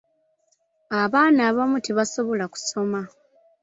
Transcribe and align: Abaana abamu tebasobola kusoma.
Abaana 1.01 1.39
abamu 1.49 1.77
tebasobola 1.85 2.45
kusoma. 2.53 3.01